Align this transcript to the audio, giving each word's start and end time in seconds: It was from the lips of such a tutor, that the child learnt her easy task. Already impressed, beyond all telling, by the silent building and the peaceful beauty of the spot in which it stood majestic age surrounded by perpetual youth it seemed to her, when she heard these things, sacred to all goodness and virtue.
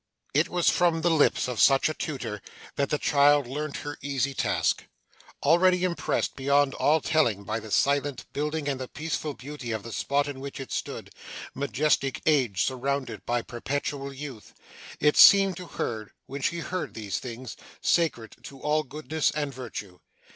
It 0.33 0.49
was 0.49 0.67
from 0.67 1.01
the 1.01 1.11
lips 1.11 1.47
of 1.47 1.59
such 1.61 1.87
a 1.87 1.93
tutor, 1.93 2.41
that 2.75 2.89
the 2.89 2.97
child 2.97 3.45
learnt 3.45 3.77
her 3.85 3.99
easy 4.01 4.33
task. 4.33 4.85
Already 5.43 5.83
impressed, 5.83 6.35
beyond 6.35 6.73
all 6.73 7.01
telling, 7.01 7.43
by 7.43 7.59
the 7.59 7.69
silent 7.69 8.25
building 8.33 8.67
and 8.67 8.79
the 8.79 8.87
peaceful 8.87 9.35
beauty 9.35 9.69
of 9.71 9.83
the 9.83 9.91
spot 9.91 10.27
in 10.27 10.39
which 10.39 10.59
it 10.59 10.71
stood 10.71 11.11
majestic 11.53 12.19
age 12.25 12.63
surrounded 12.63 13.23
by 13.27 13.43
perpetual 13.43 14.11
youth 14.11 14.55
it 14.99 15.17
seemed 15.17 15.55
to 15.57 15.67
her, 15.67 16.11
when 16.25 16.41
she 16.41 16.61
heard 16.61 16.95
these 16.95 17.19
things, 17.19 17.55
sacred 17.79 18.35
to 18.41 18.59
all 18.59 18.81
goodness 18.81 19.29
and 19.29 19.53
virtue. 19.53 19.99